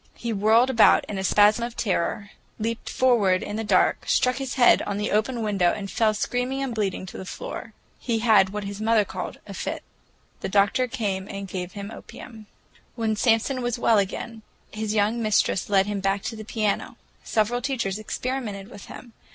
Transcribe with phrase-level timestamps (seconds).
[0.15, 4.55] He whirled about in a spasm of terror, leaped forward in the dark, struck his
[4.55, 7.73] head on the open window, and fell screaming and bleeding to the floor.
[7.99, 9.83] He had what his mother called a fit.
[10.39, 12.47] The doctor came and gave him opium.
[12.95, 14.41] When Samson was well again,
[14.71, 16.97] his young mistress led him back to the piano.
[17.23, 19.13] Several teachers experimented with him.